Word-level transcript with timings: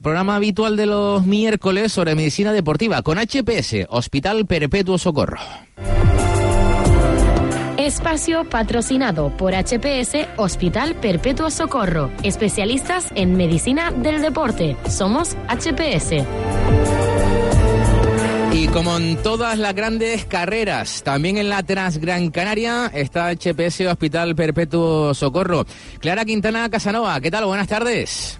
Programa 0.00 0.36
habitual 0.36 0.76
de 0.76 0.86
los 0.86 1.26
miércoles 1.26 1.92
sobre 1.92 2.14
medicina 2.14 2.52
deportiva 2.52 3.02
con 3.02 3.18
HPS, 3.18 3.88
Hospital 3.88 4.46
Perpetuo 4.46 4.96
Socorro. 4.96 5.40
Espacio 7.76 8.48
patrocinado 8.48 9.36
por 9.36 9.54
HPS 9.54 10.28
Hospital 10.36 10.94
Perpetuo 10.94 11.50
Socorro. 11.50 12.12
Especialistas 12.22 13.08
en 13.16 13.36
medicina 13.36 13.90
del 13.90 14.22
deporte. 14.22 14.76
Somos 14.88 15.36
HPS. 15.48 16.24
Y 18.52 18.68
como 18.68 18.98
en 18.98 19.20
todas 19.20 19.58
las 19.58 19.74
grandes 19.74 20.24
carreras, 20.26 21.02
también 21.02 21.38
en 21.38 21.48
la 21.48 21.64
Transgran 21.64 22.30
Canaria 22.30 22.86
está 22.94 23.32
HPS 23.34 23.80
Hospital 23.88 24.36
Perpetuo 24.36 25.12
Socorro. 25.12 25.66
Clara 25.98 26.24
Quintana 26.24 26.70
Casanova, 26.70 27.20
¿qué 27.20 27.32
tal? 27.32 27.46
Buenas 27.46 27.66
tardes. 27.66 28.38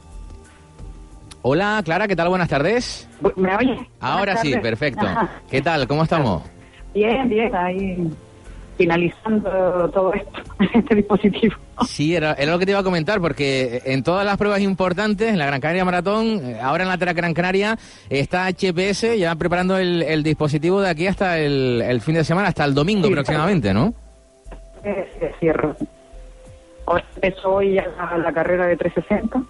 Hola, 1.42 1.80
Clara, 1.84 2.08
¿qué 2.08 2.16
tal? 2.16 2.28
Buenas 2.28 2.48
tardes. 2.48 3.08
¿Me 3.36 3.54
oye? 3.56 3.76
Ahora 4.00 4.34
Buenas 4.34 4.40
sí, 4.42 4.50
tardes. 4.52 4.62
perfecto. 4.68 5.06
¿Qué 5.50 5.62
tal? 5.62 5.86
¿Cómo 5.86 6.02
estamos? 6.02 6.42
Bien, 6.94 7.28
bien, 7.28 7.54
ahí 7.54 8.10
finalizando 8.76 9.88
todo 9.92 10.12
esto, 10.14 10.40
este 10.74 10.94
dispositivo. 10.96 11.54
Sí, 11.86 12.14
era, 12.14 12.32
era 12.34 12.52
lo 12.52 12.58
que 12.58 12.64
te 12.66 12.72
iba 12.72 12.80
a 12.80 12.84
comentar, 12.84 13.20
porque 13.20 13.82
en 13.84 14.02
todas 14.02 14.24
las 14.24 14.36
pruebas 14.36 14.60
importantes, 14.60 15.28
en 15.30 15.38
la 15.38 15.46
Gran 15.46 15.60
Canaria 15.60 15.84
Maratón, 15.84 16.40
eh, 16.44 16.58
ahora 16.60 16.84
en 16.84 16.88
la 16.88 16.98
Tra- 16.98 17.14
Gran 17.14 17.34
Canaria, 17.34 17.76
está 18.10 18.46
HPS 18.48 19.16
ya 19.18 19.34
preparando 19.36 19.76
el, 19.78 20.02
el 20.02 20.22
dispositivo 20.22 20.80
de 20.80 20.90
aquí 20.90 21.06
hasta 21.06 21.38
el, 21.38 21.82
el 21.82 22.00
fin 22.00 22.14
de 22.14 22.24
semana, 22.24 22.48
hasta 22.48 22.64
el 22.64 22.74
domingo 22.74 23.06
Sí, 23.08 23.12
próximamente, 23.14 23.72
¿no? 23.74 23.94
Eh, 24.84 25.08
se 25.18 25.32
cierra. 25.40 25.74
Hoy 26.84 27.00
empezó 27.16 27.54
hoy 27.54 27.74
ya 27.74 27.86
la, 27.96 28.16
la 28.18 28.32
carrera 28.32 28.66
de 28.66 28.76
360, 28.76 29.42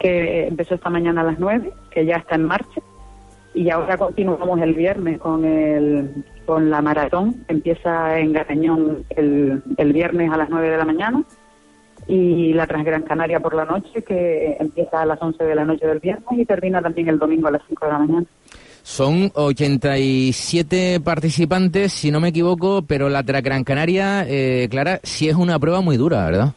que 0.00 0.46
empezó 0.48 0.74
esta 0.74 0.90
mañana 0.90 1.20
a 1.20 1.24
las 1.24 1.38
9, 1.38 1.70
que 1.92 2.04
ya 2.06 2.16
está 2.16 2.34
en 2.34 2.44
marcha. 2.44 2.80
Y 3.54 3.68
ahora 3.70 3.96
continuamos 3.98 4.60
el 4.60 4.74
viernes 4.74 5.18
con 5.18 5.44
el 5.44 6.24
con 6.46 6.70
la 6.70 6.80
maratón. 6.82 7.44
Empieza 7.48 8.18
en 8.18 8.32
Garañón 8.32 9.04
el, 9.10 9.62
el 9.76 9.92
viernes 9.92 10.32
a 10.32 10.36
las 10.36 10.48
9 10.50 10.70
de 10.70 10.76
la 10.78 10.84
mañana. 10.84 11.22
Y 12.08 12.52
la 12.54 12.66
Transgran 12.66 13.02
Canaria 13.02 13.38
por 13.40 13.54
la 13.54 13.64
noche, 13.64 14.02
que 14.02 14.56
empieza 14.58 15.02
a 15.02 15.06
las 15.06 15.20
11 15.22 15.44
de 15.44 15.54
la 15.54 15.64
noche 15.64 15.86
del 15.86 16.00
viernes 16.00 16.26
y 16.32 16.44
termina 16.44 16.80
también 16.80 17.08
el 17.08 17.18
domingo 17.18 17.46
a 17.48 17.52
las 17.52 17.62
5 17.68 17.86
de 17.86 17.92
la 17.92 17.98
mañana. 17.98 18.26
Son 18.82 19.30
87 19.34 21.00
participantes, 21.04 21.92
si 21.92 22.10
no 22.10 22.18
me 22.20 22.28
equivoco, 22.28 22.82
pero 22.82 23.08
la 23.08 23.22
Tra- 23.24 23.42
Gran 23.42 23.62
Canaria, 23.64 24.24
eh, 24.26 24.68
Clara, 24.70 25.00
sí 25.02 25.28
es 25.28 25.36
una 25.36 25.58
prueba 25.58 25.80
muy 25.82 25.96
dura, 25.96 26.24
¿verdad? 26.24 26.54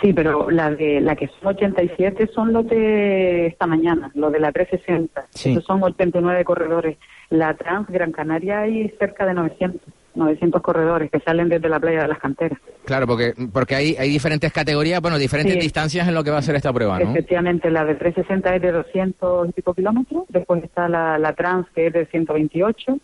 Sí, 0.00 0.12
pero 0.14 0.50
la 0.50 0.70
de 0.70 1.00
la 1.00 1.14
que 1.16 1.28
son 1.28 1.48
87 1.48 2.28
son 2.34 2.52
los 2.52 2.66
de 2.68 3.46
esta 3.48 3.66
mañana, 3.66 4.10
los 4.14 4.32
de 4.32 4.40
la 4.40 4.50
360. 4.52 5.26
Sí. 5.30 5.50
Esos 5.52 5.64
son 5.64 5.82
89 5.82 6.44
corredores. 6.44 6.96
La 7.28 7.54
Trans 7.54 7.86
Gran 7.88 8.10
Canaria 8.12 8.60
hay 8.60 8.88
cerca 8.98 9.26
de 9.26 9.34
900, 9.34 9.80
900 10.14 10.62
corredores 10.62 11.10
que 11.10 11.20
salen 11.20 11.48
desde 11.50 11.68
la 11.68 11.78
playa 11.78 12.02
de 12.02 12.08
las 12.08 12.18
canteras. 12.18 12.58
Claro, 12.86 13.06
porque, 13.06 13.34
porque 13.52 13.74
hay, 13.74 13.94
hay 13.98 14.08
diferentes 14.08 14.50
categorías, 14.52 15.00
bueno, 15.02 15.18
diferentes 15.18 15.54
Sí. 15.54 15.60
distancias 15.60 16.08
en 16.08 16.14
lo 16.14 16.24
que 16.24 16.30
va 16.30 16.38
a 16.38 16.42
ser 16.42 16.56
esta 16.56 16.72
prueba, 16.72 16.98
¿no? 16.98 17.10
Efectivamente, 17.10 17.70
la 17.70 17.84
de 17.84 17.94
360 17.94 18.56
es 18.56 18.62
de 18.62 18.72
200 18.72 19.48
y 19.48 19.52
pico 19.52 19.74
kilómetros, 19.74 20.24
después 20.30 20.64
está 20.64 20.88
la, 20.88 21.18
la 21.18 21.34
Trans 21.34 21.66
que 21.74 21.88
es 21.88 21.92
de 21.92 22.06
128, 22.06 22.98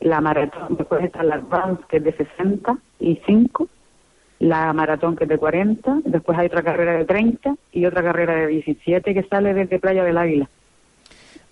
la 0.00 0.20
Maratón, 0.20 0.76
después 0.76 1.02
está 1.02 1.22
la 1.22 1.36
Advance 1.36 1.82
que 1.88 1.96
es 1.96 2.04
de 2.04 2.12
65, 2.12 3.68
la 4.38 4.72
Maratón 4.72 5.16
que 5.16 5.24
es 5.24 5.30
de 5.30 5.38
40, 5.38 6.00
después 6.04 6.38
hay 6.38 6.46
otra 6.46 6.62
carrera 6.62 6.92
de 6.98 7.04
30 7.04 7.54
y 7.72 7.86
otra 7.86 8.02
carrera 8.02 8.34
de 8.36 8.46
17 8.48 9.14
que 9.14 9.22
sale 9.24 9.54
desde 9.54 9.78
Playa 9.78 10.04
del 10.04 10.18
Águila. 10.18 10.48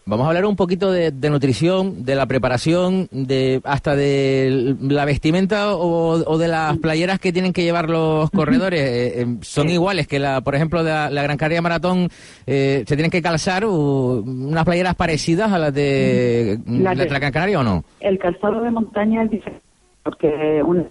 Vamos 0.06 0.26
a 0.26 0.28
hablar 0.28 0.44
un 0.44 0.54
poquito 0.54 0.92
de, 0.92 1.12
de 1.12 1.30
nutrición, 1.30 2.04
de 2.04 2.14
la 2.14 2.26
preparación, 2.26 3.08
de 3.10 3.62
hasta 3.64 3.96
de 3.96 4.76
la 4.82 5.06
vestimenta 5.06 5.74
o, 5.74 6.16
o 6.30 6.36
de 6.36 6.46
las 6.46 6.76
playeras 6.76 7.18
que 7.18 7.32
tienen 7.32 7.54
que 7.54 7.62
llevar 7.62 7.88
los 7.88 8.30
corredores. 8.30 8.82
Eh, 8.82 9.22
eh, 9.22 9.26
¿Son 9.40 9.70
iguales 9.70 10.06
que, 10.06 10.18
la, 10.18 10.42
por 10.42 10.54
ejemplo, 10.56 10.84
de 10.84 10.90
la, 10.90 11.08
la 11.08 11.22
Gran 11.22 11.38
Canaria 11.38 11.62
Maratón? 11.62 12.10
eh, 12.46 12.84
¿Se 12.86 12.96
tienen 12.96 13.10
que 13.10 13.22
calzar 13.22 13.64
unas 13.64 14.64
playeras 14.66 14.94
parecidas 14.94 15.50
a 15.50 15.58
las 15.58 15.72
de 15.72 16.58
La 16.66 16.92
la, 16.94 17.02
de- 17.04 17.08
Gran 17.08 17.32
Canaria 17.32 17.60
o 17.60 17.62
no? 17.62 17.82
El 18.00 18.18
calzado 18.18 18.60
de 18.60 18.70
montaña 18.72 19.22
es 19.22 19.30
diferente, 19.30 19.64
porque 20.02 20.62
una 20.62 20.84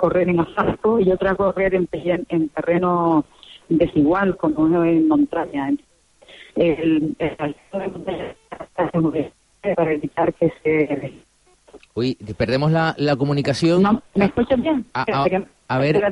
correr 0.00 0.30
en 0.30 0.40
asfalto 0.40 0.98
y 0.98 1.12
otra 1.12 1.34
correr 1.34 1.74
en, 1.74 1.86
terreno 2.48 3.24
desigual, 3.68 4.36
como 4.38 4.82
en 4.82 5.06
montaña. 5.06 5.70
El, 6.56 7.14
el 7.18 7.56
seguro 7.70 9.12
para 9.76 9.92
evitar 9.92 10.32
que 10.34 10.50
se... 10.62 11.12
Uy, 11.94 12.14
perdemos 12.36 12.72
la, 12.72 12.94
la 12.96 13.14
comunicación. 13.16 13.82
¿No? 13.82 14.02
¿Me 14.14 14.24
escuchas 14.24 14.60
bien? 14.62 14.86
A- 14.94 15.04
a- 15.68 15.78
ver, 15.78 16.02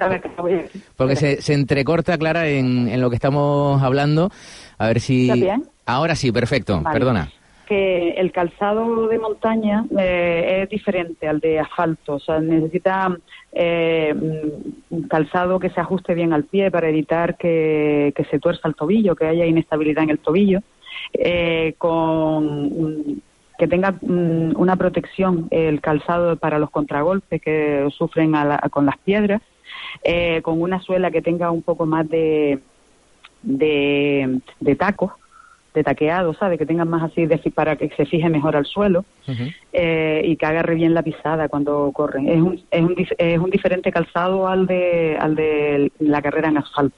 Porque 0.97 1.17
se, 1.17 1.41
se 1.41 1.55
entrecorta, 1.55 2.19
Clara, 2.19 2.47
en, 2.47 2.89
en 2.89 3.01
lo 3.01 3.09
que 3.09 3.17
estamos 3.17 3.83
hablando. 3.83 4.31
A 4.77 4.87
ver 4.87 5.01
si... 5.01 5.31
¿Está 5.31 5.35
bien? 5.35 5.65
Ahora 5.87 6.15
sí, 6.15 6.31
perfecto. 6.31 6.81
Vale. 6.83 6.93
Perdona. 6.99 7.33
Que 7.69 8.11
el 8.13 8.33
calzado 8.33 9.09
de 9.09 9.19
montaña 9.19 9.85
eh, 9.99 10.61
es 10.63 10.71
diferente 10.71 11.29
al 11.29 11.39
de 11.39 11.61
asfalto, 11.61 12.15
o 12.15 12.19
sea, 12.19 12.41
necesita 12.41 13.15
eh, 13.53 14.15
un 14.89 15.03
calzado 15.03 15.61
que 15.61 15.69
se 15.69 15.81
ajuste 15.81 16.15
bien 16.15 16.33
al 16.33 16.45
pie 16.45 16.71
para 16.71 16.89
evitar 16.89 17.37
que, 17.37 18.15
se 18.31 18.39
tuerza 18.39 18.69
el 18.69 18.75
tobillo, 18.75 19.15
que 19.15 19.27
haya 19.27 19.45
inestabilidad 19.45 20.05
en 20.05 20.11
el 20.11 20.19
tobillo, 20.19 20.61
eh, 21.13 21.75
con 21.77 23.21
que 23.59 23.69
tenga 23.69 23.91
mm, 24.01 24.53
una 24.57 24.77
protección 24.77 25.49
el 25.51 25.81
calzado 25.83 26.37
para 26.37 26.59
los 26.59 26.71
contragolpes 26.71 27.43
que 27.43 27.87
sufren 27.91 28.35
a 28.35 28.45
la- 28.45 28.59
con 28.71 28.87
las 28.87 28.97
piedras, 28.99 29.43
eh, 30.05 30.41
con 30.43 30.63
una 30.63 30.81
suela 30.81 31.11
que 31.11 31.21
tenga 31.21 31.51
un 31.51 31.63
poco 31.63 31.85
más 31.85 32.09
de, 32.09 32.61
de, 33.43 34.41
de 34.61 34.75
tacos, 34.77 35.13
de 35.75 35.85
taqueado, 35.85 36.35
¿sabe? 36.35 36.59
Que 36.59 36.67
tengan 36.67 36.89
más 36.89 37.03
así 37.03 37.27
de, 37.27 37.39
para 37.55 37.77
que 37.77 37.91
se 37.97 38.07
fije 38.07 38.29
mejor 38.29 38.57
al 38.57 38.67
suelo 38.67 39.05
eh, 39.73 40.23
y 40.25 40.37
que 40.37 40.47
agarre 40.47 40.75
bien 40.75 40.95
la 40.95 41.03
pisada 41.03 41.49
cuando 41.49 41.91
corren. 41.93 42.29
Es 42.29 42.41
un, 42.41 42.63
es 42.71 42.83
un, 42.83 42.95
es 43.19 43.39
un 43.39 43.51
diferente 43.51 43.93
calzado 43.93 44.49
al 44.49 44.67
de, 44.67 45.17
al 45.21 45.35
de 45.35 45.93
la 45.99 46.23
carrera 46.23 46.49
en 46.49 46.59
asfalto. 46.59 46.97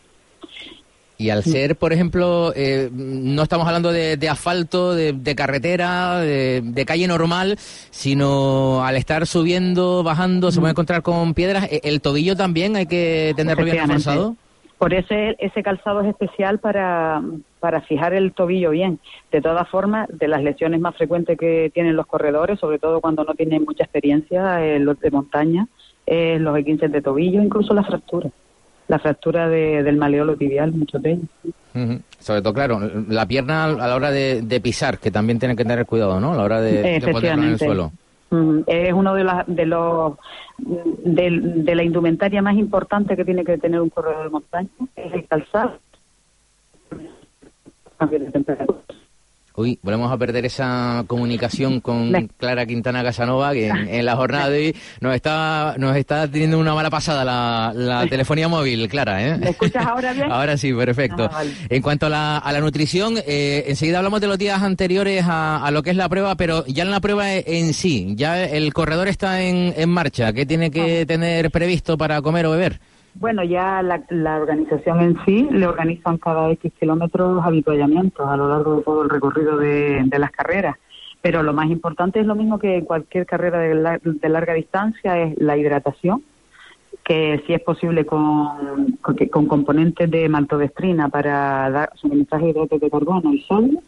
Y 1.18 1.28
al 1.28 1.44
ser, 1.44 1.76
por 1.76 1.92
ejemplo, 1.92 2.50
eh, 2.56 2.88
no 2.90 3.42
estamos 3.42 3.66
hablando 3.66 3.92
de, 3.92 4.16
de 4.16 4.28
asfalto, 4.30 4.94
de, 4.94 5.12
de 5.12 5.34
carretera, 5.34 6.20
de, 6.20 6.62
de 6.64 6.84
calle 6.86 7.06
normal, 7.06 7.58
sino 7.90 8.82
al 8.82 8.96
estar 8.96 9.26
subiendo, 9.26 10.02
bajando, 10.02 10.50
se 10.50 10.60
puede 10.60 10.70
encontrar 10.70 11.02
con 11.02 11.34
piedras. 11.34 11.64
Eh, 11.70 11.82
¿El 11.84 12.00
tobillo 12.00 12.36
también 12.36 12.74
hay 12.74 12.86
que 12.86 13.34
tenerlo 13.36 13.64
bien 13.64 13.76
reforzado? 13.76 14.36
Por 14.80 14.94
eso 14.94 15.14
ese 15.38 15.62
calzado 15.62 16.00
es 16.00 16.06
especial 16.08 16.58
para, 16.58 17.20
para 17.60 17.82
fijar 17.82 18.14
el 18.14 18.32
tobillo 18.32 18.70
bien. 18.70 18.98
De 19.30 19.42
todas 19.42 19.68
formas, 19.68 20.08
de 20.10 20.26
las 20.26 20.42
lesiones 20.42 20.80
más 20.80 20.96
frecuentes 20.96 21.36
que 21.38 21.70
tienen 21.74 21.96
los 21.96 22.06
corredores, 22.06 22.58
sobre 22.58 22.78
todo 22.78 22.98
cuando 23.02 23.22
no 23.22 23.34
tienen 23.34 23.62
mucha 23.66 23.84
experiencia, 23.84 24.64
eh, 24.64 24.78
los 24.78 24.98
de 24.98 25.10
montaña, 25.10 25.66
eh, 26.06 26.38
los 26.40 26.56
esguinces 26.56 26.90
de 26.90 27.02
tobillo, 27.02 27.42
incluso 27.42 27.74
la 27.74 27.84
fractura. 27.84 28.30
La 28.88 28.98
fractura 28.98 29.50
de- 29.50 29.82
del 29.82 29.96
maleolo 29.98 30.34
tibial, 30.34 30.72
muchos 30.72 31.02
de 31.02 31.10
ellos. 31.12 31.26
Sobre 32.18 32.40
todo, 32.40 32.54
claro, 32.54 32.80
la 33.06 33.26
pierna 33.26 33.64
a 33.66 33.86
la 33.86 33.94
hora 33.94 34.10
de, 34.10 34.40
de 34.40 34.60
pisar, 34.62 34.98
que 34.98 35.10
también 35.10 35.38
tiene 35.38 35.56
que 35.56 35.62
tener 35.64 35.84
cuidado, 35.84 36.18
¿no? 36.20 36.32
A 36.32 36.36
la 36.36 36.42
hora 36.42 36.60
de, 36.62 36.72
de 36.94 37.00
ponerlo 37.12 37.42
en 37.42 37.48
el 37.52 37.58
suelo. 37.66 37.92
Es 38.66 38.92
uno 38.92 39.14
de, 39.14 39.24
las 39.24 39.44
de 39.46 39.66
los 39.66 40.16
de, 40.58 41.40
de 41.40 41.74
la 41.74 41.82
indumentaria 41.82 42.40
más 42.42 42.54
importante 42.54 43.16
que 43.16 43.24
tiene 43.24 43.44
que 43.44 43.58
tener 43.58 43.80
un 43.80 43.90
corredor 43.90 44.24
de 44.24 44.30
montaña, 44.30 44.68
es 44.94 45.12
el 45.12 45.26
calzado. 45.26 45.78
Cambio 47.98 48.20
de 48.20 48.30
temperatura. 48.30 48.80
Uy, 49.60 49.78
volvemos 49.82 50.10
a 50.10 50.16
perder 50.16 50.46
esa 50.46 51.04
comunicación 51.06 51.82
con 51.82 52.30
Clara 52.38 52.64
Quintana 52.64 53.02
Casanova, 53.02 53.52
que 53.52 53.68
en, 53.68 54.06
la 54.06 54.16
jornada 54.16 54.48
de 54.48 54.58
hoy 54.58 54.76
nos 55.02 55.14
está, 55.14 55.74
nos 55.76 55.94
está 55.98 56.26
teniendo 56.28 56.58
una 56.58 56.74
mala 56.74 56.88
pasada 56.88 57.26
la, 57.26 58.06
telefonía 58.08 58.48
móvil, 58.48 58.88
Clara. 58.88 59.22
¿eh? 59.22 59.36
¿Me 59.36 59.50
escuchas 59.50 59.84
ahora 59.84 60.14
bien? 60.14 60.32
ahora 60.32 60.56
sí, 60.56 60.72
perfecto. 60.72 61.28
Ah, 61.30 61.44
en 61.68 61.82
cuanto 61.82 62.06
a 62.06 62.08
la, 62.08 62.38
a 62.38 62.52
la 62.52 62.60
nutrición, 62.60 63.18
eh, 63.26 63.64
enseguida 63.66 63.98
hablamos 63.98 64.22
de 64.22 64.28
los 64.28 64.38
días 64.38 64.62
anteriores 64.62 65.26
a, 65.26 65.62
a, 65.62 65.70
lo 65.70 65.82
que 65.82 65.90
es 65.90 65.96
la 65.96 66.08
prueba, 66.08 66.36
pero 66.36 66.64
ya 66.66 66.84
en 66.84 66.90
la 66.90 67.00
prueba 67.00 67.30
en 67.30 67.74
sí, 67.74 68.14
ya 68.16 68.42
el 68.42 68.72
corredor 68.72 69.08
está 69.08 69.42
en, 69.42 69.74
en 69.76 69.90
marcha. 69.90 70.32
¿Qué 70.32 70.46
tiene 70.46 70.70
que 70.70 71.04
tener 71.04 71.50
previsto 71.50 71.98
para 71.98 72.22
comer 72.22 72.46
o 72.46 72.52
beber? 72.52 72.80
Bueno, 73.14 73.42
ya 73.42 73.82
la, 73.82 74.36
organización 74.36 75.00
en 75.00 75.24
sí 75.24 75.48
le 75.50 75.66
organizan 75.66 76.18
cada 76.18 76.50
X 76.52 76.72
kilómetros 76.78 77.44
habituallamientos 77.44 78.26
a 78.26 78.36
lo 78.36 78.48
largo 78.48 78.76
de 78.76 78.82
todo 78.82 79.02
el 79.02 79.10
recorrido 79.10 79.56
de, 79.56 80.06
las 80.18 80.30
carreras. 80.30 80.76
Pero 81.20 81.42
lo 81.42 81.52
más 81.52 81.68
importante 81.68 82.20
es 82.20 82.26
lo 82.26 82.34
mismo 82.34 82.58
que 82.58 82.76
en 82.76 82.84
cualquier 82.84 83.26
carrera 83.26 83.58
de, 83.58 84.28
larga 84.28 84.54
distancia, 84.54 85.18
es 85.18 85.38
la 85.38 85.56
hidratación, 85.56 86.22
que 87.04 87.42
si 87.46 87.52
es 87.52 87.60
posible 87.60 88.06
con, 88.06 88.98
con, 89.02 89.46
componentes 89.46 90.10
de 90.10 90.28
maltodextrina 90.28 91.08
para 91.08 91.68
dar, 91.70 91.90
suministrar 91.96 92.42
hidratos 92.42 92.80
de 92.80 92.90
carbono 92.90 93.34
y 93.34 93.40
sodio. 93.42 93.82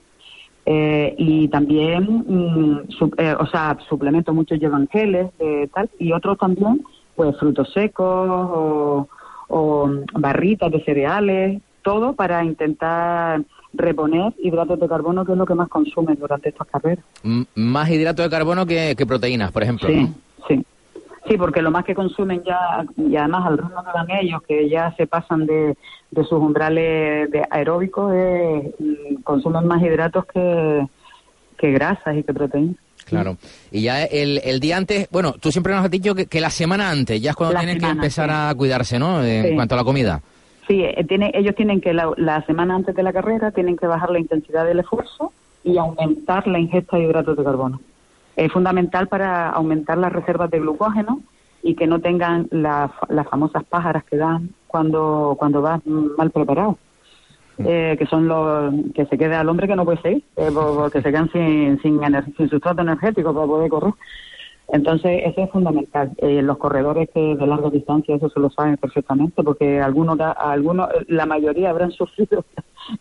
Eh, 0.64 1.14
y 1.18 1.48
también, 1.48 2.24
mm, 2.26 2.80
eh, 3.18 3.34
o 3.38 3.46
sea, 3.46 3.76
suplementos, 3.88 4.34
muchos 4.34 4.60
llevan 4.60 4.88
geles, 4.88 5.28
eh, 5.40 5.68
tal, 5.74 5.90
y 5.98 6.12
otros 6.12 6.38
también 6.38 6.82
pues 7.14 7.36
frutos 7.38 7.72
secos 7.72 9.06
o, 9.48 9.90
barritas 10.14 10.72
de 10.72 10.82
cereales, 10.84 11.60
todo 11.82 12.14
para 12.14 12.42
intentar 12.44 13.42
reponer 13.74 14.32
hidratos 14.38 14.80
de 14.80 14.88
carbono, 14.88 15.24
que 15.24 15.32
es 15.32 15.38
lo 15.38 15.46
que 15.46 15.54
más 15.54 15.68
consumen 15.68 16.16
durante 16.18 16.48
estas 16.48 16.68
carreras. 16.68 17.04
más 17.54 17.90
hidratos 17.90 18.24
de 18.24 18.30
carbono 18.30 18.66
que, 18.66 18.96
proteínas, 19.06 19.52
por 19.52 19.62
ejemplo. 19.62 19.88
Sí, 19.88 20.08
sí. 20.48 20.64
Sí, 21.28 21.36
porque 21.36 21.62
lo 21.62 21.70
más 21.70 21.84
que 21.84 21.94
consumen 21.94 22.42
ya, 22.44 22.84
y 22.96 23.14
además 23.14 23.46
al 23.46 23.58
ritmo 23.58 23.84
que 23.84 23.90
dan 23.94 24.10
ellos, 24.10 24.42
que 24.42 24.68
ya 24.68 24.92
se 24.96 25.06
pasan 25.06 25.46
de, 25.46 25.76
de 26.10 26.24
sus 26.24 26.32
umbrales 26.32 27.30
de 27.30 27.42
aeróbicos, 27.48 28.12
mm, 28.12 29.22
consumen 29.22 29.66
más 29.66 29.82
hidratos 29.82 30.24
que, 30.26 30.86
que 31.58 31.70
grasas 31.70 32.16
y 32.16 32.24
que 32.24 32.34
proteínas. 32.34 32.76
Claro. 33.04 33.36
Y 33.70 33.82
ya 33.82 34.04
el, 34.04 34.40
el, 34.44 34.60
día 34.60 34.76
antes, 34.76 35.08
bueno, 35.10 35.34
tú 35.40 35.50
siempre 35.50 35.74
nos 35.74 35.84
has 35.84 35.90
dicho 35.90 36.14
que, 36.14 36.40
la 36.40 36.50
semana 36.50 36.90
antes 36.90 37.20
ya 37.20 37.30
es 37.30 37.36
cuando 37.36 37.58
tienen 37.58 37.78
que 37.78 37.86
empezar 37.86 38.30
a 38.30 38.54
cuidarse, 38.54 38.98
¿no? 38.98 39.24
En 39.24 39.54
cuanto 39.54 39.74
a 39.74 39.78
la 39.78 39.84
comida. 39.84 40.22
Sí, 40.66 40.82
eh, 40.82 41.04
tiene, 41.08 41.32
ellos 41.34 41.54
tienen 41.54 41.80
que, 41.80 41.92
la, 41.92 42.44
semana 42.46 42.74
antes 42.74 42.94
de 42.94 43.02
la 43.02 43.12
carrera, 43.12 43.50
tienen 43.50 43.76
que 43.76 43.86
bajar 43.86 44.10
la 44.10 44.20
intensidad 44.20 44.64
del 44.64 44.80
esfuerzo 44.80 45.32
y 45.64 45.76
aumentar 45.78 46.46
la 46.46 46.58
ingesta 46.58 46.96
de 46.96 47.04
hidratos 47.04 47.36
de 47.36 47.44
carbono. 47.44 47.80
Es 48.36 48.50
fundamental 48.52 49.08
para 49.08 49.50
aumentar 49.50 49.98
las 49.98 50.12
reservas 50.12 50.50
de 50.50 50.60
glucógeno 50.60 51.20
y 51.62 51.74
que 51.74 51.86
no 51.86 52.00
tengan 52.00 52.48
las 52.50 52.90
famosas 53.30 53.64
pájaras 53.64 54.04
que 54.04 54.16
dan 54.16 54.50
cuando, 54.66 55.36
cuando 55.38 55.62
vas 55.62 55.84
mal 55.86 56.30
preparado. 56.30 56.78
Eh, 57.58 57.96
que 57.98 58.06
son 58.06 58.28
los 58.28 58.74
que 58.94 59.04
se 59.06 59.18
queda 59.18 59.40
al 59.40 59.48
hombre 59.48 59.68
que 59.68 59.76
no 59.76 59.84
puede 59.84 60.00
seguir, 60.00 60.24
eh, 60.36 60.48
porque 60.54 61.02
se 61.02 61.10
quedan 61.10 61.30
sin, 61.30 61.80
sin, 61.82 62.00
sin 62.36 62.48
sustrato 62.48 62.82
energético 62.82 63.34
para 63.34 63.46
poder 63.46 63.70
correr. 63.70 63.94
Entonces, 64.68 65.22
eso 65.26 65.42
es 65.42 65.50
fundamental. 65.50 66.12
Eh, 66.16 66.40
los 66.40 66.56
corredores 66.56 67.10
que 67.12 67.36
de 67.36 67.46
larga 67.46 67.68
distancia, 67.68 68.16
eso 68.16 68.30
se 68.30 68.40
lo 68.40 68.48
saben 68.48 68.78
perfectamente, 68.78 69.42
porque 69.42 69.80
algunos, 69.80 70.18
algunos 70.18 70.88
la 71.08 71.26
mayoría 71.26 71.70
habrán 71.70 71.90
sufrido 71.92 72.44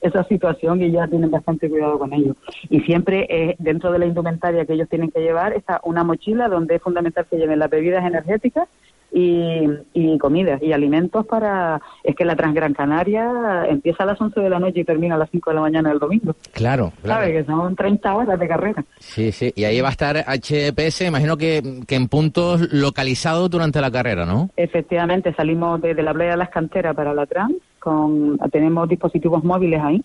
esa 0.01 0.23
situación 0.25 0.81
y 0.81 0.91
ya 0.91 1.07
tienen 1.07 1.31
bastante 1.31 1.69
cuidado 1.69 1.97
con 1.97 2.11
ello. 2.13 2.35
Y 2.69 2.81
siempre 2.81 3.55
dentro 3.57 3.91
de 3.91 3.99
la 3.99 4.05
indumentaria 4.05 4.65
que 4.65 4.73
ellos 4.73 4.89
tienen 4.89 5.11
que 5.11 5.21
llevar 5.21 5.53
está 5.53 5.79
una 5.85 6.03
mochila 6.03 6.49
donde 6.49 6.75
es 6.75 6.81
fundamental 6.81 7.25
que 7.29 7.37
lleven 7.37 7.59
las 7.59 7.69
bebidas 7.69 8.05
energéticas 8.05 8.67
y, 9.11 9.67
y 9.93 10.17
comidas 10.17 10.61
y 10.61 10.71
alimentos 10.71 11.25
para... 11.25 11.81
Es 12.03 12.15
que 12.15 12.25
la 12.25 12.35
Transgran 12.35 12.73
Canaria 12.73 13.65
empieza 13.67 14.03
a 14.03 14.05
las 14.07 14.21
11 14.21 14.39
de 14.39 14.49
la 14.49 14.59
noche 14.59 14.81
y 14.81 14.83
termina 14.83 15.15
a 15.15 15.17
las 15.17 15.29
5 15.29 15.49
de 15.49 15.55
la 15.55 15.61
mañana 15.61 15.89
del 15.89 15.99
domingo. 15.99 16.35
Claro, 16.53 16.93
claro. 17.01 17.21
¿Sabes? 17.21 17.37
Que 17.37 17.51
son 17.51 17.75
30 17.75 18.15
horas 18.15 18.39
de 18.39 18.47
carrera. 18.47 18.85
Sí, 18.99 19.31
sí. 19.31 19.51
Y 19.55 19.65
ahí 19.65 19.81
va 19.81 19.89
a 19.89 19.91
estar 19.91 20.17
HPS, 20.17 21.01
imagino 21.01 21.37
que, 21.37 21.81
que 21.87 21.95
en 21.95 22.07
puntos 22.07 22.71
localizados 22.71 23.49
durante 23.49 23.81
la 23.81 23.91
carrera, 23.91 24.25
¿no? 24.25 24.49
Efectivamente, 24.55 25.33
salimos 25.33 25.81
desde 25.81 26.03
la 26.03 26.13
playa 26.13 26.31
de 26.31 26.37
las 26.37 26.49
canteras 26.49 26.95
para 26.95 27.13
la 27.13 27.25
Trans, 27.25 27.55
con, 27.79 28.37
tenemos 28.51 28.87
dispositivos 28.87 29.43
móviles 29.43 29.81
ahí, 29.83 30.03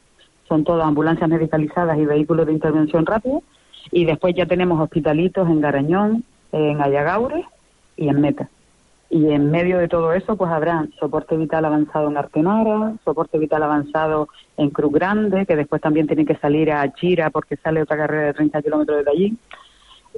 son 0.49 0.65
todas 0.65 0.87
ambulancias 0.87 1.29
medicalizadas 1.29 1.99
y 1.99 2.05
vehículos 2.05 2.47
de 2.47 2.53
intervención 2.53 3.07
rápida, 3.07 3.39
y 3.93 4.05
después 4.05 4.35
ya 4.35 4.47
tenemos 4.47 4.81
hospitalitos 4.81 5.49
en 5.49 5.61
Garañón, 5.61 6.25
en 6.53 6.81
Ayagaure 6.81 7.45
y 7.97 8.09
en 8.09 8.21
Meta. 8.21 8.49
Y 9.09 9.31
en 9.31 9.51
medio 9.51 9.79
de 9.79 9.89
todo 9.89 10.13
eso, 10.13 10.37
pues 10.37 10.51
habrá 10.51 10.87
soporte 10.99 11.37
vital 11.37 11.65
avanzado 11.65 12.09
en 12.09 12.17
Artenara, 12.17 12.95
soporte 13.05 13.39
vital 13.39 13.63
avanzado 13.63 14.29
en 14.57 14.71
Cruz 14.71 14.93
Grande, 14.93 15.47
que 15.47 15.55
después 15.55 15.81
también 15.81 16.07
tienen 16.07 16.27
que 16.27 16.37
salir 16.37 16.73
a 16.73 16.93
Chira 16.93 17.31
porque 17.31 17.57
sale 17.57 17.83
otra 17.83 17.97
carrera 17.97 18.27
de 18.27 18.35
30 18.35 18.63
kilómetros 18.63 18.99
desde 18.99 19.11
allí. 19.11 19.37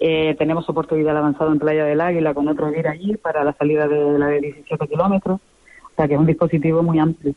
Eh, 0.00 0.36
tenemos 0.38 0.64
soporte 0.64 0.94
vital 0.94 1.16
avanzado 1.16 1.52
en 1.52 1.58
Playa 1.58 1.84
del 1.84 2.00
Águila 2.00 2.32
con 2.32 2.48
otro 2.48 2.70
guía 2.70 2.90
allí 2.90 3.16
para 3.16 3.44
la 3.44 3.52
salida 3.52 3.88
de 3.88 4.18
la 4.18 4.28
de 4.28 4.40
17 4.40 4.86
kilómetros. 4.88 5.40
O 5.40 5.96
sea 5.96 6.08
que 6.08 6.14
es 6.14 6.20
un 6.20 6.26
dispositivo 6.26 6.82
muy 6.82 6.98
amplio. 6.98 7.34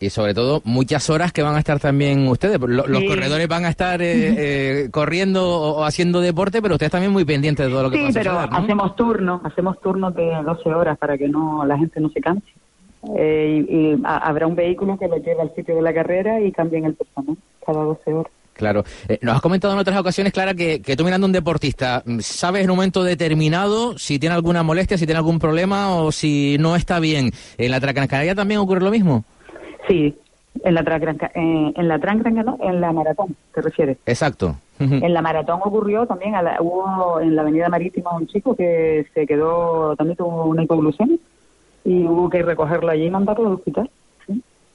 Y 0.00 0.10
sobre 0.10 0.34
todo, 0.34 0.62
muchas 0.64 1.10
horas 1.10 1.32
que 1.32 1.42
van 1.42 1.56
a 1.56 1.58
estar 1.58 1.78
también 1.78 2.26
ustedes. 2.28 2.58
Los, 2.60 2.86
corredores 3.04 3.48
van 3.48 3.64
a 3.64 3.68
estar 3.68 4.00
eh, 4.00 4.06
eh, 4.84 4.90
corriendo 4.90 5.46
o, 5.48 5.84
haciendo 5.84 6.20
deporte, 6.20 6.62
pero 6.62 6.74
ustedes 6.74 6.92
también 6.92 7.12
muy 7.12 7.24
pendientes 7.24 7.66
de 7.66 7.72
todo 7.72 7.84
lo 7.84 7.90
que 7.90 7.98
pasa. 7.98 8.08
Sí, 8.08 8.18
pero 8.18 8.38
hacemos 8.38 8.96
turnos, 8.96 9.40
hacemos 9.44 9.80
turnos 9.80 10.14
de 10.14 10.42
12 10.44 10.68
horas 10.70 10.98
para 10.98 11.18
que 11.18 11.28
no 11.28 11.64
la 11.66 11.76
gente 11.76 12.00
no 12.00 12.08
se 12.10 12.20
canse. 12.20 12.48
Eh, 13.16 13.64
y, 13.68 14.02
habrá 14.04 14.46
un 14.46 14.56
vehículo 14.56 14.98
que 14.98 15.08
lo 15.08 15.18
lleva 15.18 15.42
al 15.42 15.54
sitio 15.54 15.76
de 15.76 15.82
la 15.82 15.94
carrera 15.94 16.40
y 16.40 16.50
cambien 16.50 16.84
el 16.84 16.94
personal 16.94 17.36
cada 17.64 17.82
12 17.82 18.12
horas. 18.12 18.32
Claro. 18.54 18.82
nos 19.22 19.36
has 19.36 19.40
comentado 19.40 19.72
en 19.72 19.78
otras 19.78 19.96
ocasiones, 19.96 20.32
Clara, 20.32 20.52
que, 20.52 20.82
que, 20.82 20.96
tú 20.96 21.04
mirando 21.04 21.28
un 21.28 21.32
deportista, 21.32 22.02
¿sabes 22.18 22.64
en 22.64 22.70
un 22.70 22.76
momento 22.76 23.04
determinado 23.04 23.96
si 23.96 24.18
tiene 24.18 24.34
alguna 24.34 24.64
molestia, 24.64 24.98
si 24.98 25.06
tiene 25.06 25.18
algún 25.18 25.38
problema 25.38 25.94
o 25.94 26.10
si 26.10 26.56
no 26.58 26.74
está 26.74 26.98
bien? 26.98 27.30
¿En 27.56 27.70
la 27.70 27.78
Transcanaria 27.78 28.34
también 28.34 28.58
ocurre 28.58 28.80
lo 28.80 28.90
mismo? 28.90 29.24
Sí, 29.88 30.14
en 30.62 30.74
la 30.74 30.80
eh, 30.80 31.72
en 31.74 31.88
la 31.88 32.00
en 32.60 32.80
la 32.80 32.92
maratón, 32.92 33.36
¿te 33.54 33.62
refieres? 33.62 33.98
Exacto. 34.06 34.56
En 34.80 35.12
la 35.12 35.22
maratón 35.22 35.60
ocurrió 35.64 36.06
también, 36.06 36.34
hubo 36.60 37.20
en 37.20 37.34
la 37.34 37.42
avenida 37.42 37.68
marítima 37.68 38.14
un 38.14 38.28
chico 38.28 38.54
que 38.54 39.06
se 39.12 39.26
quedó, 39.26 39.96
también 39.96 40.16
tuvo 40.16 40.44
una 40.44 40.62
hipoglucemia 40.62 41.18
y 41.84 42.04
hubo 42.04 42.30
que 42.30 42.42
recogerlo 42.42 42.90
allí 42.90 43.06
y 43.06 43.10
mandarlo 43.10 43.48
al 43.48 43.54
hospital. 43.54 43.90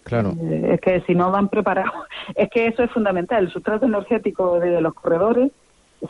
Claro. 0.04 0.34
Eh, 0.42 0.72
es 0.74 0.82
que 0.82 1.00
si 1.08 1.16
no 1.16 1.32
van 1.32 1.48
preparados, 1.48 1.94
es 2.36 2.50
que 2.50 2.68
eso 2.68 2.84
es 2.84 2.92
fundamental, 2.92 3.46
el 3.46 3.52
sustrato 3.52 3.86
energético 3.86 4.60
de 4.60 4.82
los 4.82 4.94
corredores 4.94 5.52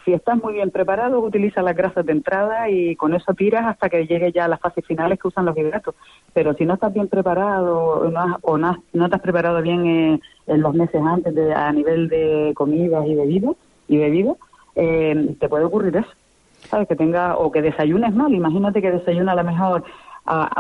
si 0.03 0.13
estás 0.13 0.41
muy 0.41 0.53
bien 0.53 0.71
preparado, 0.71 1.19
utiliza 1.19 1.61
las 1.61 1.75
grasas 1.75 2.05
de 2.05 2.13
entrada 2.13 2.69
y 2.69 2.95
con 2.95 3.13
eso 3.13 3.33
tiras 3.33 3.65
hasta 3.65 3.89
que 3.89 4.07
llegue 4.07 4.31
ya 4.31 4.45
a 4.45 4.47
las 4.47 4.59
fases 4.59 4.85
finales 4.85 5.19
que 5.19 5.27
usan 5.27 5.45
los 5.45 5.57
hidratos. 5.57 5.95
Pero 6.33 6.53
si 6.55 6.65
no 6.65 6.75
estás 6.75 6.93
bien 6.93 7.07
preparado 7.07 8.09
o 8.41 8.57
no, 8.57 8.83
no, 8.93 9.09
te 9.09 9.15
has 9.15 9.21
preparado 9.21 9.61
bien 9.61 9.85
eh, 9.85 10.19
en 10.47 10.61
los 10.61 10.73
meses 10.73 11.01
antes 11.01 11.35
de, 11.35 11.53
a 11.53 11.71
nivel 11.71 12.09
de 12.09 12.53
comidas 12.55 13.05
y 13.05 13.15
bebidas, 13.15 13.55
y 13.87 13.97
bebidas 13.97 14.37
eh, 14.75 15.35
te 15.39 15.49
puede 15.49 15.65
ocurrir 15.65 15.95
eso. 15.97 16.09
¿Sabes? 16.69 16.87
Que 16.87 16.95
tenga, 16.95 17.37
o 17.37 17.51
que 17.51 17.61
desayunes 17.61 18.15
mal. 18.15 18.33
Imagínate 18.33 18.81
que 18.81 18.91
desayuna 18.91 19.33
a 19.33 19.35
lo 19.35 19.43
mejor 19.43 19.83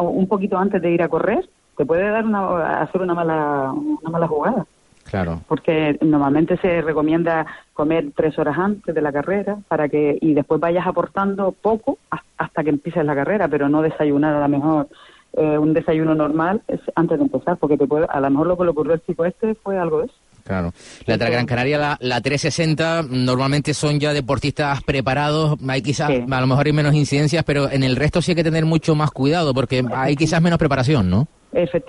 un 0.01 0.27
poquito 0.27 0.57
antes 0.57 0.81
de 0.81 0.91
ir 0.91 1.01
a 1.01 1.07
correr, 1.07 1.47
te 1.77 1.85
puede 1.85 2.09
dar 2.09 2.25
una, 2.25 2.81
hacer 2.81 3.01
una 3.01 3.13
mala, 3.13 3.71
una 3.71 4.09
mala 4.09 4.27
jugada. 4.27 4.65
Claro. 5.13 5.41
Porque 5.47 5.95
normalmente 6.01 6.57
se 6.57 6.81
recomienda 6.81 7.45
comer 7.73 8.07
tres 8.15 8.39
horas 8.39 8.57
antes 8.57 8.95
de 8.95 8.99
la 8.99 9.11
carrera 9.11 9.59
para 9.67 9.87
que 9.87 10.17
y 10.19 10.33
después 10.33 10.59
vayas 10.59 10.87
aportando 10.87 11.51
poco 11.51 11.99
hasta 12.35 12.63
que 12.63 12.71
empieces 12.71 13.05
la 13.05 13.13
carrera, 13.13 13.47
pero 13.47 13.69
no 13.69 13.83
desayunar 13.83 14.33
a 14.33 14.39
lo 14.39 14.49
mejor 14.49 14.87
eh, 15.33 15.55
un 15.59 15.71
desayuno 15.71 16.15
normal 16.15 16.63
es 16.67 16.79
antes 16.95 17.19
de 17.19 17.25
empezar, 17.25 17.57
porque 17.57 17.77
te 17.77 17.85
puede, 17.85 18.07
a 18.09 18.19
lo 18.19 18.29
mejor 18.31 18.47
lo 18.47 18.57
que 18.57 18.63
le 18.63 18.69
ocurrió 18.71 18.93
al 18.93 19.03
chico 19.03 19.23
este 19.23 19.53
fue 19.53 19.77
algo 19.77 19.99
de 19.99 20.05
eso. 20.05 20.15
Claro. 20.43 20.73
La 21.05 21.17
Gran 21.17 21.45
Canaria, 21.45 21.77
la, 21.77 21.97
la 22.01 22.19
360, 22.19 23.03
normalmente 23.09 23.73
son 23.73 23.99
ya 23.99 24.13
deportistas 24.13 24.83
preparados. 24.83 25.57
Hay 25.67 25.81
quizás, 25.81 26.09
a 26.09 26.41
lo 26.41 26.47
mejor 26.47 26.65
hay 26.65 26.73
menos 26.73 26.93
incidencias, 26.95 27.43
pero 27.45 27.71
en 27.71 27.83
el 27.83 27.95
resto 27.95 28.21
sí 28.21 28.31
hay 28.31 28.35
que 28.35 28.43
tener 28.43 28.65
mucho 28.65 28.93
más 28.95 29.11
cuidado 29.11 29.53
porque 29.53 29.85
hay 29.93 30.15
quizás 30.15 30.41
menos 30.41 30.59
preparación, 30.59 31.09
¿no? 31.09 31.27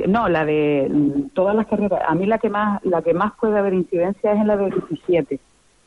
no, 0.06 0.28
la 0.28 0.44
de 0.44 0.88
mm, 0.90 1.30
todas 1.34 1.56
las 1.56 1.66
carreras. 1.66 2.02
A 2.06 2.14
mí 2.14 2.26
la 2.26 2.38
que 2.38 2.50
más 2.50 2.84
la 2.84 3.02
que 3.02 3.14
más 3.14 3.32
puede 3.40 3.58
haber 3.58 3.74
incidencia 3.74 4.32
es 4.32 4.38
en 4.38 4.46
la 4.46 4.56
de 4.56 4.70
17 4.70 5.40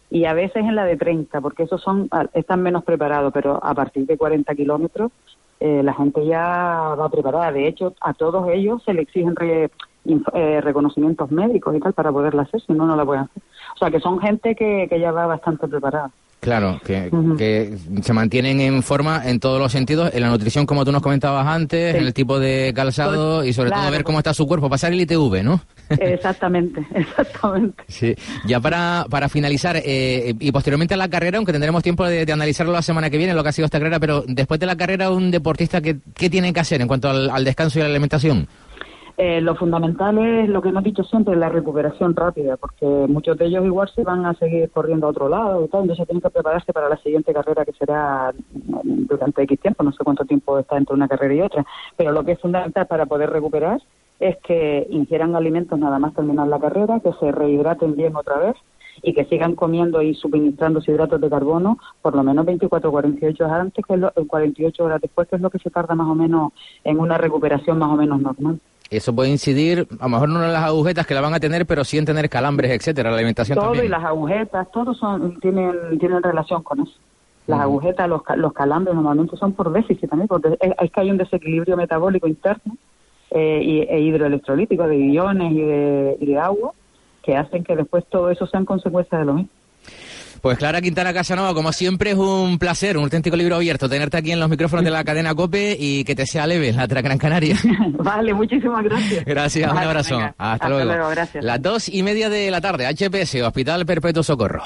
y 0.10 0.26
a 0.26 0.34
veces 0.34 0.64
en 0.64 0.76
la 0.76 0.86
de 0.86 0.98
30, 0.98 1.42
porque 1.42 1.64
esos 1.64 1.82
son 1.82 2.08
ah, 2.12 2.26
están 2.34 2.62
menos 2.64 2.84
preparados, 2.84 3.32
pero 3.34 3.64
a 3.64 3.74
partir 3.74 4.06
de 4.06 4.18
40 4.18 4.56
kilómetros 4.56 5.12
eh, 5.60 5.82
la 5.84 5.94
gente 5.94 6.26
ya 6.26 6.96
va 7.00 7.10
preparada. 7.10 7.52
De 7.52 7.68
hecho, 7.68 7.94
a 8.02 8.14
todos 8.14 8.50
ellos 8.50 8.82
se 8.84 8.94
le 8.94 9.02
exigen 9.02 9.36
eh, 10.34 10.62
reconocimientos 10.62 11.32
médicos 11.32 11.76
y 11.76 11.80
tal 11.80 11.94
para 11.94 12.12
poderla 12.12 12.44
hacer, 12.44 12.62
si 12.62 12.74
no, 12.74 12.86
no 12.86 12.96
la 12.96 13.06
pueden 13.06 13.24
hacer. 13.24 13.44
O 13.76 13.78
sea, 13.78 13.92
que 13.92 14.00
son 14.00 14.20
gente 14.20 14.56
que, 14.56 14.88
que 14.90 15.00
ya 15.00 15.12
va 15.12 15.28
bastante 15.28 15.68
preparada. 15.68 16.12
Claro, 16.40 16.80
que, 16.86 17.10
que, 17.38 17.78
se 18.04 18.14
mantienen 18.14 18.62
en 18.62 18.84
forma 18.84 19.24
en 19.26 19.40
todos 19.40 19.60
los 19.60 19.72
sentidos, 19.72 20.12
en 20.14 20.22
la 20.22 20.30
nutrición 20.30 20.68
como 20.68 20.86
tú 20.86 20.92
nos 20.92 21.02
comentabas 21.02 21.48
antes, 21.48 21.96
en 21.96 22.06
el 22.06 22.14
tipo 22.14 22.40
de 22.40 22.74
calzado 22.76 23.44
y 23.44 23.54
sobre 23.54 23.72
todo 23.72 23.90
ver 23.90 24.04
cómo 24.04 24.20
está 24.20 24.36
su 24.36 24.48
cuerpo, 24.48 24.70
pasar 24.70 24.94
el 24.94 25.02
ITV, 25.02 25.44
¿no? 25.44 25.62
Exactamente, 25.90 26.86
exactamente. 26.94 27.84
Sí, 27.88 28.16
ya 28.46 28.60
para, 28.60 29.06
para 29.10 29.30
finalizar 29.30 29.78
eh, 29.84 30.36
y 30.40 30.52
posteriormente 30.52 30.94
a 30.94 30.98
la 30.98 31.10
carrera, 31.10 31.38
aunque 31.38 31.52
tendremos 31.52 31.82
tiempo 31.82 32.06
de, 32.06 32.32
analizarlo 32.32 32.72
la 32.72 32.82
semana 32.84 33.10
que 33.10 33.18
viene, 33.18 33.34
lo 33.34 33.42
que 33.42 33.50
ha 33.50 33.54
sido 33.54 33.66
esta 33.66 33.80
carrera, 33.80 34.00
pero 34.00 34.24
después 34.28 34.60
de 34.60 34.68
la 34.68 34.76
carrera, 34.76 35.10
un 35.10 35.32
deportista, 35.32 35.82
¿qué, 35.82 35.98
qué 36.14 36.30
tiene 36.30 36.54
que 36.54 36.60
hacer 36.60 36.82
en 36.82 36.88
cuanto 36.88 37.10
al 37.10 37.44
descanso 37.44 37.80
y 37.80 37.82
a 37.82 37.86
la 37.86 37.92
alimentación? 37.92 38.48
Eh, 39.20 39.42
lo 39.42 39.56
fundamental 39.56 40.16
es 40.20 40.48
lo 40.48 40.62
que 40.62 40.70
hemos 40.70 40.84
dicho 40.84 41.04
siempre, 41.04 41.36
la 41.36 41.50
recuperación 41.50 42.16
rápida, 42.16 42.56
porque 42.56 42.86
muchos 42.86 43.36
de 43.36 43.48
ellos 43.48 43.66
igual 43.66 43.90
se 43.96 44.04
van 44.04 44.28
a 44.28 44.36
seguir 44.36 44.70
corriendo 44.70 45.08
a 45.08 45.10
otro 45.10 45.28
lado 45.28 45.66
y 45.66 45.68
tal, 45.70 45.82
entonces 45.82 46.06
tienen 46.06 46.22
que 46.22 46.30
prepararse 46.30 46.72
para 46.72 46.88
la 46.88 46.98
siguiente 46.98 47.34
carrera 47.34 47.66
que 47.66 47.74
será 47.74 48.32
durante 48.52 49.42
X 49.42 49.60
tiempo, 49.60 49.84
no 49.84 49.92
sé 49.92 50.04
cuánto 50.04 50.24
tiempo 50.24 50.60
está 50.60 50.78
entre 50.78 50.94
una 50.94 51.08
carrera 51.08 51.34
y 51.34 51.42
otra, 51.42 51.66
pero 51.96 52.12
lo 52.12 52.24
que 52.24 52.34
es 52.34 52.40
fundamental 52.40 52.86
para 52.86 53.08
poder 53.08 53.32
recuperar 53.32 53.82
es 54.20 54.38
que 54.38 54.86
ingieran 54.92 55.36
alimentos 55.36 55.80
nada 55.80 55.98
más 55.98 56.14
terminar 56.14 56.48
la 56.48 56.60
carrera, 56.60 57.00
que 57.00 57.12
se 57.14 57.32
rehidraten 57.32 57.96
bien 57.96 58.16
otra 58.16 58.38
vez 58.38 58.56
y 59.02 59.16
que 59.16 59.26
sigan 59.26 59.56
comiendo 59.56 60.00
y 60.04 60.14
suministrando 60.14 60.80
hidratos 60.86 61.20
de 61.22 61.30
carbono 61.30 61.80
por 62.04 62.16
lo 62.16 62.22
menos 62.22 62.46
24 62.46 62.88
o 62.88 62.92
48 62.92 63.46
horas 63.46 63.62
antes, 63.62 63.84
que 63.84 63.98
lo, 63.98 64.12
48 64.12 64.84
horas 64.84 65.02
después, 65.02 65.28
que 65.28 65.38
es 65.38 65.42
lo 65.42 65.50
que 65.50 65.60
se 65.60 65.72
tarda 65.72 65.96
más 65.96 66.08
o 66.08 66.14
menos 66.14 66.52
en 66.84 67.00
una 67.00 67.18
recuperación 67.18 67.80
más 67.80 67.90
o 67.90 67.96
menos 67.96 68.22
normal. 68.22 68.60
Eso 68.90 69.14
puede 69.14 69.30
incidir, 69.30 69.88
a 70.00 70.04
lo 70.04 70.10
mejor 70.10 70.30
no 70.30 70.44
en 70.44 70.54
las 70.54 70.64
agujetas 70.64 71.06
que 71.06 71.14
la 71.14 71.22
van 71.22 71.34
a 71.34 71.40
tener, 71.40 71.66
pero 71.66 71.84
sí 71.84 71.98
en 71.98 72.06
tener 72.06 72.30
calambres, 72.30 72.72
etcétera, 72.72 73.10
la 73.10 73.18
alimentación 73.18 73.58
todo 73.58 73.84
y 73.84 73.88
las 73.88 74.04
agujetas, 74.04 74.72
todos 74.72 74.98
son, 74.98 75.40
tienen, 75.40 76.00
tienen 76.00 76.24
relación 76.24 76.64
con 76.64 76.82
eso. 76.82 76.94
Las 77.48 77.62
agujetas, 77.62 78.10
los, 78.10 78.22
los 78.36 78.52
calambres 78.52 78.94
normalmente 78.94 79.38
son 79.38 79.54
por 79.54 79.72
déficit 79.72 80.10
también, 80.10 80.28
porque 80.28 80.58
es, 80.60 80.92
que 80.92 81.00
hay 81.00 81.10
un 81.10 81.18
desequilibrio 81.18 81.78
metabólico 81.78 82.28
interno 82.28 82.76
eh, 83.32 83.62
y, 83.64 83.80
e 83.82 84.02
hidroelectrolítico 84.02 84.86
de 84.86 84.98
iones 84.98 85.54
y 85.54 85.62
de, 85.62 86.18
y 86.20 86.26
de 86.26 86.38
agua 86.38 86.74
que 87.24 87.38
hacen 87.38 87.64
que 87.64 87.76
después 87.76 88.06
todo 88.10 88.30
eso 88.30 88.48
sean 88.48 88.66
consecuencias 88.66 89.20
de 89.20 89.26
lo 89.26 89.34
mismo. 89.34 89.50
Pues 90.42 90.58
Clara 90.58 90.82
Quintana 90.82 91.14
Casanova, 91.14 91.54
como 91.54 91.72
siempre 91.72 92.12
es 92.12 92.18
un 92.18 92.58
placer, 92.60 92.98
un 92.98 93.04
auténtico 93.04 93.36
libro 93.36 93.56
abierto, 93.56 93.90
tenerte 93.90 94.18
aquí 94.18 94.32
en 94.32 94.40
los 94.40 94.50
micrófonos 94.50 94.86
de 94.86 94.92
la 94.92 95.04
cadena 95.04 95.34
COPE 95.34 95.78
y 95.80 96.04
que 96.04 96.16
te 96.16 96.26
sea 96.26 96.48
leve 96.48 96.74
la 96.74 96.86
Gran 96.86 97.18
Canaria. 97.18 97.58
vale, 98.00 98.34
muchísimas 98.34 98.84
gracias. 98.84 99.26
Gracias, 99.26 99.72
un 99.72 99.78
abrazo. 99.78 100.20
Hasta, 100.38 100.70
luego. 100.70 100.86
luego. 100.86 101.10
gracias. 101.10 101.44
Las 101.44 101.62
dos 101.62 101.90
y 101.90 102.04
media 102.04 102.30
de 102.30 102.52
la 102.52 102.62
tarde, 102.62 102.88
HPS, 102.88 103.42
Hospital 103.42 103.86
Perpetuo 103.86 104.24
Socorro. 104.24 104.64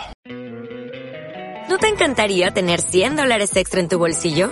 ¿No 1.70 1.78
te 1.78 1.88
encantaría 1.88 2.52
tener 2.52 2.82
100 2.82 3.16
dólares 3.16 3.56
extra 3.56 3.80
en 3.80 3.88
tu 3.88 3.98
bolsillo? 3.98 4.52